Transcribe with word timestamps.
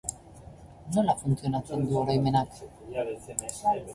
Nola 0.95 1.15
funtzionatzen 1.19 1.85
du 1.91 1.99
oroimenak? 2.01 2.59